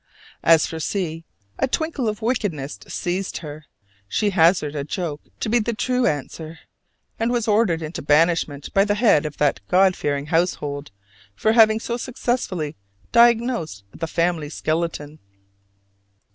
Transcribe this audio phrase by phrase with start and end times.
[0.41, 1.25] As for C,
[1.59, 3.65] a twinkle of wickedness seized her,
[4.07, 6.57] she hazarded "A joke" to be the true answer,
[7.19, 10.89] and was ordered into banishment by the head of that God fearing household
[11.35, 12.75] for having so successfully
[13.11, 15.19] diagnosed the family skeleton.